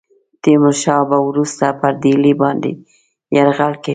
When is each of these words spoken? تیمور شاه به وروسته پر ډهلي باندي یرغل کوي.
تیمور 0.41 0.75
شاه 0.83 1.01
به 1.09 1.17
وروسته 1.27 1.65
پر 1.79 1.93
ډهلي 2.01 2.33
باندي 2.41 2.71
یرغل 3.35 3.73
کوي. 3.83 3.89